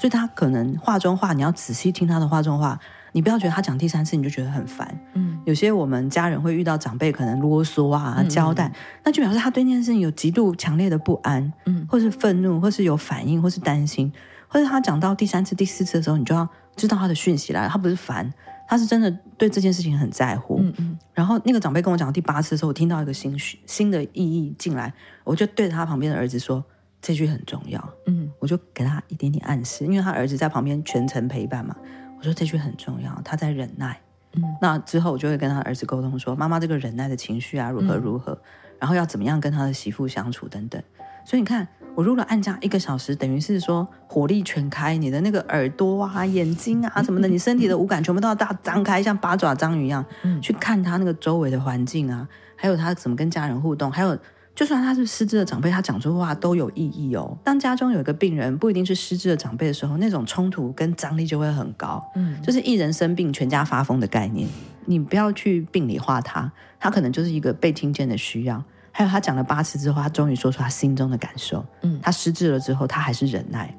[0.00, 2.78] 所以他可能话中话，你要仔细听他的话中话。”
[3.14, 8.74] 你不要觉得他讲第三次你就觉得很烦，嗯，有些我们家人会遇到长辈可能啰嗦啊、交代，嗯、
[9.04, 14.12] 那就表示他对那件事情有极度强烈的不安，嗯，或是愤怒，或是有反应，或是担心，
[14.48, 18.28] 或者他讲到第三次、第四次的时候，你就要知道他的讯息来了，他不是烦，
[18.66, 20.98] 他是真的对这件事情很在乎，嗯嗯。
[21.12, 26.64] 然后那个长辈跟我讲第八次的时候，我听到一个新新的意义进来，我就对着他旁边的儿子说，
[27.00, 31.76] 这句很重要，嗯，我就给他一点点暗示，因为他儿子在旁边全程陪伴嘛。
[32.24, 34.00] 我说这句很重要，他在忍耐。
[34.32, 38.38] 嗯，那之后我就会跟他儿子沟通说，妈妈这个忍耐的情绪啊，如何如何，嗯、
[38.78, 40.82] 然后要怎么样跟他的媳妇相处等等。
[41.26, 54.16] 所以你看，我入了案家一个小时，等于是说火力全开，你的那个耳朵啊、眼睛啊什么的，你身体的五感全部都要大张开，像八爪章鱼一样，嗯、去看他那个周围的环境啊，还有他怎么跟家人互动，还有。
[54.54, 57.36] 就算他是失智的长辈，他讲出话都有意义哦。
[57.42, 62.00] 当家中有一个病人不一定是失智的长辈的时候，那种冲突跟张力就会很高。
[62.14, 64.48] 嗯，就是一人生病，全家发疯的概念。
[64.86, 68.62] 你不要去病理化他，他可能就是一个被听见的需要。
[68.92, 71.66] 还有他讲了八次之后，他终于说出他心中的感受。
[71.82, 73.74] 嗯，他失智了之后，他还是忍耐。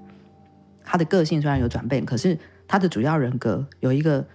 [0.83, 4.25] 他的个性虽然有转变，可是他的主要人格有一个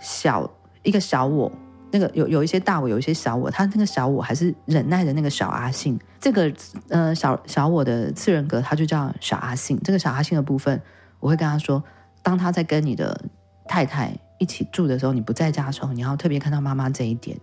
[0.00, 0.50] 小
[0.82, 1.52] 一个小我。
[1.96, 5.98] 那个有有一些大我，有一些小我，他那个小我还是忍耐的那个小阿信。
[6.20, 6.52] 这个
[6.88, 9.80] 呃小小我的次人格，他就叫小阿信。
[9.82, 10.78] 这个小阿信的部分，
[11.20, 11.82] 我会跟他说，
[12.22, 13.18] 当他在跟你的
[13.66, 17.38] 太太一起住的时候，你不在家的时候，你要特别看到妈妈这一点。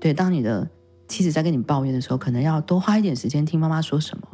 [0.00, 0.68] 对，当你的
[1.06, 4.26] 妻子在跟你抱怨的时候，可能要多花一点时间听妈妈说什么，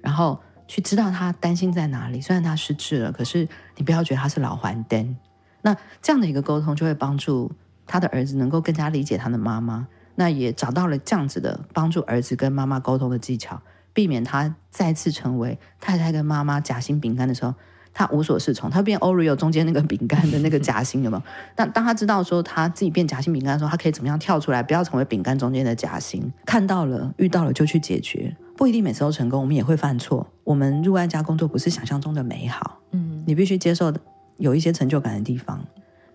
[0.00, 0.38] 然后
[0.68, 2.20] 去知道她担心在哪里。
[2.20, 5.16] 虽然她失智了，可是你不要觉得她是老还灯。
[5.62, 7.50] 那这样的一个沟通，就会帮助
[7.88, 9.88] 他的儿子能够更加理解他的妈妈。
[10.14, 13.60] 那也找到了这样子的帮助儿子跟妈妈沟通的技巧，
[13.92, 17.54] 避免他再次成为太太跟妈妈夹心饼干的时候，
[17.94, 18.68] 他无所适从。
[18.68, 21.22] 他变 Oreo 中间那个饼干的那个夹心，有没有？
[21.54, 26.32] 但当他知道说他自己变夹心饼干的时候，他可以怎么样跳出来，不要成为饼干中间的夹心？
[26.44, 30.26] 看到了，遇到了就去解决，不一定每次都成功，我们也会犯错。
[30.42, 33.92] 我们入案家工作不是想象中的美好，嗯，你必须接受
[34.38, 35.64] 有一些成就感的地方，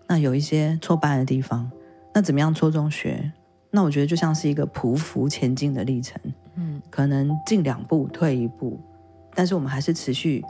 [0.06, 1.70] 那有一些挫败的地方，
[2.14, 3.32] 那怎么样错中学？
[3.70, 6.20] 那我觉得就像是一个匍匐前进的历程，
[6.54, 8.78] 嗯，可能进两步退一步，
[9.34, 10.44] 但是我们还是持续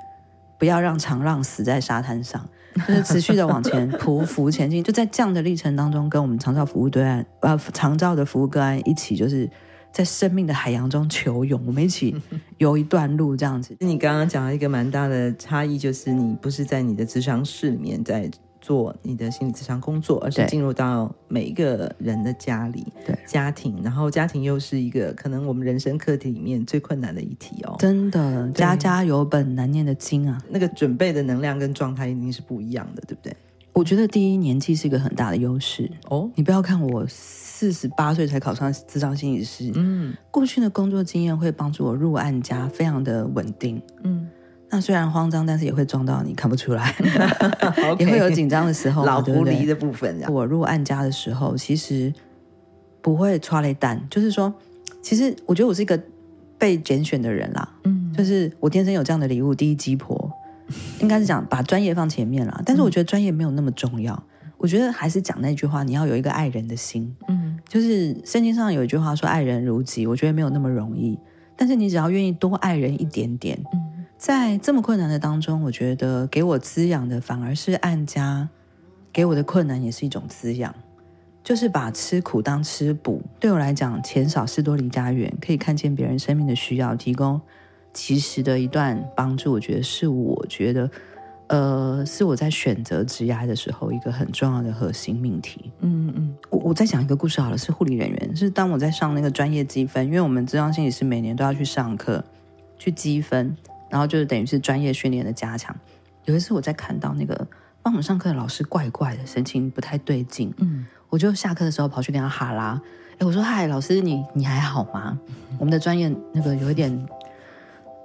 [0.58, 2.46] 不要让长浪死在沙滩上，
[2.86, 4.84] 就是持续的往前 匍匐前进。
[4.84, 9.48] 就在这样的历程当中，跟我们长照服务对岸呃长照的服务个案一起，就是
[9.90, 12.14] 在生命的海洋中求泳，我们一起
[12.58, 13.74] 游一段路这样子。
[13.80, 18.30] 你刚刚讲了一个蛮大的差异，就是你不是在你的智商室里面在。
[18.64, 27.76] 做你的心理咨商工作，而是进入到每一个人的家里，对家庭，然后家庭又是一个可能我们人生课题里面最困难的一题哦。
[27.78, 33.36] 真的，家家有本难念的经啊，那个准备的能量跟状态一定是不一样的，对不对？
[33.74, 36.30] 我觉得第一年纪是一个很大的优势哦。
[36.34, 44.26] 你不要看我四十八岁才考上智商心理师，嗯，过去的工作经验会帮助我入案家非常的稳定，嗯。
[44.74, 46.92] 那虽然慌张，但是也会装到你看不出来
[47.96, 49.04] 也会有紧张的时候。
[49.04, 52.12] 老狐狸的部分，我入暗家的时候，其实
[53.00, 54.52] 不会抓雷弹，就是说，
[55.00, 56.02] 其实我觉得我是一个
[56.58, 57.68] 被拣选的人啦。
[57.84, 60.28] 嗯，就是我天生有这样的礼物，第一鸡婆，
[61.00, 62.60] 应该是讲把专业放前面啦。
[62.66, 64.20] 但是我觉得专业没有那么重要，
[64.58, 67.14] 我觉得还是讲那句话，你要有一个爱人的心。
[67.28, 71.16] 嗯，就是圣经上有一句话说“爱人如己”，我觉得没有那么容易，
[71.56, 73.56] 但是你只要愿意多爱人一点点。
[73.72, 73.93] 嗯。
[74.24, 78.48] 在这么困难的当中，我觉得给我滋养的反而是按家，
[79.12, 80.74] 给我的困难也是一种滋养，
[81.42, 83.20] 就是把吃苦当吃补。
[83.38, 87.38] 对我来讲，钱少事多离家远，可以看见别人生命的需要，提供
[87.92, 89.52] 及时的一段帮助。
[89.52, 90.90] 我觉得是我觉得，
[91.48, 95.70] 呃，是我在选择职涯的时候一个很重要的核心命题。
[95.80, 102.24] 嗯嗯，我我再讲一个故事好了，是护理人员，是当我在上那个专业积分，因为我们咨商心理师每年都要去上课
[102.78, 103.54] 去积分。
[103.94, 105.72] 然后就是等于是专业训练的加强。
[106.24, 107.46] 有一次我在看到那个
[107.80, 110.52] 帮我们上课的老师怪怪的，神情不太对劲。
[110.56, 112.82] 嗯，我就下课的时候跑去跟他哈拉。
[113.18, 115.16] 哎，我说嗨，老师你你还好吗？
[115.28, 117.06] 嗯、我们的专业那个有一点，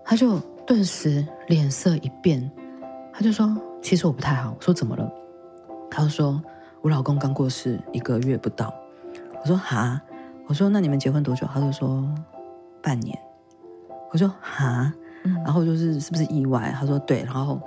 [0.05, 2.47] 他就顿时脸色一变，
[3.11, 4.55] 他就说其实我不太好。
[4.55, 5.11] 我说怎么了？
[5.89, 6.39] 他就说
[6.83, 8.71] 我老公刚过世一个月不到。
[9.41, 9.99] 我说哈，
[10.45, 11.47] 我说那你们结婚多久？
[11.51, 12.07] 他就说
[12.79, 13.17] 半年。
[14.11, 14.93] 我说哈。
[15.43, 16.73] 然后就是是不是意外？
[16.79, 17.59] 他说对，然后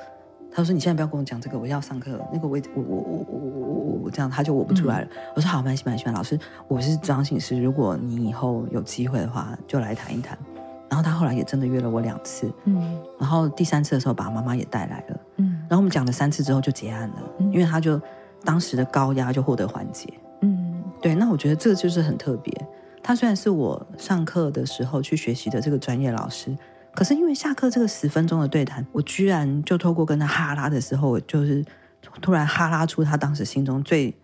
[0.50, 2.20] 他说你现在不要跟我讲这个，我要上课。
[2.32, 5.08] 那个我我我我我我我这样他就我不出来了。
[5.34, 6.38] 我说好，蛮喜欢喜欢老师，
[6.68, 10.38] 我是张心理师，如果你以后有机会的话，就来谈一谈。
[10.88, 17.98] 然后他后来也真的约了我两次，嗯，然后第三次的时候把妈妈也带来了，嗯，然后我们讲了三次之后就结案了，因为他就
[18.44, 20.12] 当时的高压就获得缓解，
[20.42, 21.14] 嗯，对。
[21.14, 22.52] 那我觉得这就是很特别。
[23.02, 26.54] 他虽然是我上课的时候去学习的这个专业老师。
[26.94, 31.64] 可是因为下课这个十分钟的对谈，我居然就透过跟他哈拉的时候，就是
[32.20, 34.14] 突然哈拉出他当时心中最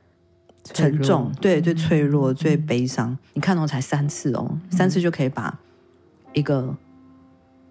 [0.65, 3.17] 沉重、对最脆弱、嗯、最悲伤。
[3.33, 5.59] 你看哦，才三次哦，嗯、三次就可以把
[6.35, 6.77] 一个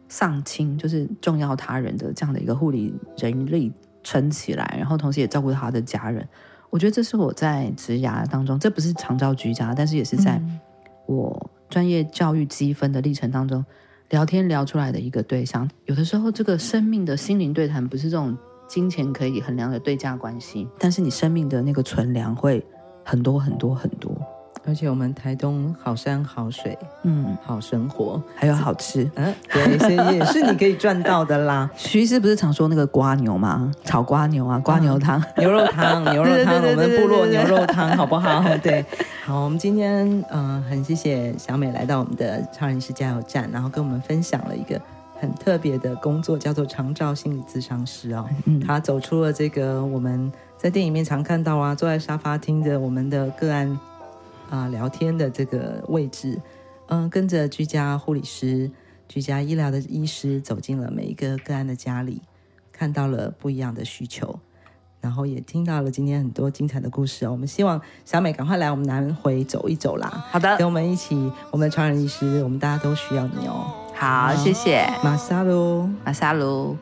[0.09, 3.71] 丧亲，就是重要他人的这样的一个护理人力
[4.03, 6.27] 撑起来，然后同时也照顾他的家人。
[6.71, 10.41] 我觉得这是我在职涯当中，这不是长照居家，但是也是在
[11.05, 13.63] 我专业教育积分的历程当中。
[14.09, 22.65] 聊天聊出来的一个对象，有的时候这个生命的心灵对谈不是这种金钱可以衡量的对价关系，但是你生命的那个存粮会
[23.03, 24.11] 很多很多很多。
[24.65, 31.69] 而且我们台东好山好水，嗯，好生活，还有好吃，嗯，对，所以也是你可以赚到的啦。
[31.77, 33.71] 徐医师不是常说那个瓜牛吗？
[33.85, 38.43] 炒瓜牛啊，瓜牛汤、牛肉汤、 牛肉汤，我们部落牛肉汤好不好？
[38.57, 38.83] 对，
[39.27, 44.81] 好，我们今天嗯、呃，很谢谢小美来到我们的超人医师加油站，然后跟我们分享了一个
[45.19, 48.25] 很特别的工作，叫做长照心理咨商师哦。
[48.45, 53.67] 嗯，他走出了这个我们在电影里面常看到啊，坐在沙发听着我们的个案。
[54.49, 56.39] 啊、呃，聊天的这个位置，
[56.87, 58.71] 嗯、呃，跟着居家护理师、
[59.09, 62.21] 居家医疗的医师走进了每一个个案的家里，
[62.71, 64.39] 看到了不一样的需求。
[65.07, 67.31] 然后也听到了今天很多精彩的故事哦。
[67.31, 70.25] 我们希望小美赶快来我们南回走一走啦。
[70.29, 71.15] 好的，跟我们一起，
[71.49, 73.71] 我们的传人医师，我们大家都需要你哦。
[73.95, 76.75] 好，谢谢，马萨鲁，马萨鲁。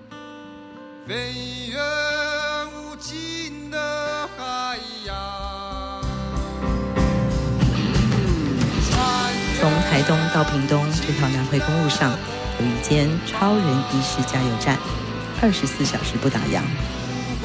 [9.62, 12.12] 从台东到屏东这条南回公路上，
[12.60, 13.64] 有一间超人
[13.94, 14.76] 医师加油站，
[15.44, 16.64] 二十四小时不打烊。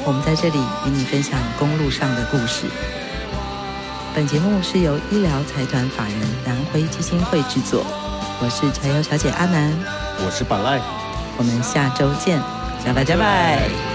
[0.05, 2.65] 我们在这里与你分享公路上的故事。
[4.13, 7.85] 本节目是由医疗财团法人南辉基金会制作，
[8.41, 9.71] 我是柴油小姐阿南，
[10.25, 10.79] 我是板赖，
[11.37, 12.41] 我们下周见，
[12.83, 13.90] 拜拜拜拜。